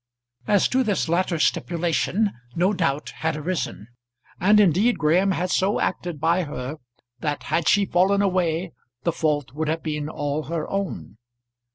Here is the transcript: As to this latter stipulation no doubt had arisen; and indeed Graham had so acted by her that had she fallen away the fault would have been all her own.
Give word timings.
As 0.47 0.67
to 0.69 0.81
this 0.83 1.07
latter 1.07 1.37
stipulation 1.37 2.31
no 2.55 2.73
doubt 2.73 3.11
had 3.17 3.37
arisen; 3.37 3.85
and 4.39 4.59
indeed 4.59 4.97
Graham 4.97 5.29
had 5.29 5.51
so 5.51 5.79
acted 5.79 6.19
by 6.19 6.41
her 6.41 6.77
that 7.19 7.43
had 7.43 7.67
she 7.67 7.85
fallen 7.85 8.23
away 8.23 8.71
the 9.03 9.11
fault 9.11 9.53
would 9.53 9.67
have 9.67 9.83
been 9.83 10.09
all 10.09 10.45
her 10.45 10.67
own. 10.67 11.17